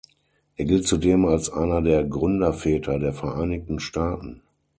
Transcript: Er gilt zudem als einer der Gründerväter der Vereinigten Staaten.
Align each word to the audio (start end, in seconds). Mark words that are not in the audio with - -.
Er 0.55 0.65
gilt 0.65 0.87
zudem 0.87 1.25
als 1.27 1.51
einer 1.51 1.79
der 1.83 2.03
Gründerväter 2.03 2.97
der 2.97 3.13
Vereinigten 3.13 3.79
Staaten. 3.79 4.41